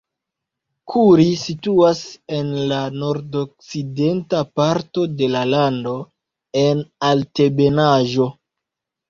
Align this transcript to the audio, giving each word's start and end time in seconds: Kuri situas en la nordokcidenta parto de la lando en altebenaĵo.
Kuri 0.91 1.25
situas 1.41 1.99
en 2.37 2.49
la 2.71 2.79
nordokcidenta 3.01 4.41
parto 4.61 5.05
de 5.21 5.29
la 5.35 5.45
lando 5.51 5.95
en 6.65 6.83
altebenaĵo. 7.13 8.29